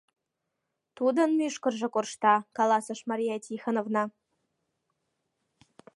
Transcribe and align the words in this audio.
—Тудын 0.97 1.29
мӱшкыржӧ 1.37 1.87
коршта,— 1.93 2.35
каласыш 2.57 2.99
Мария 3.09 3.35
Тихоновна. 3.43 4.03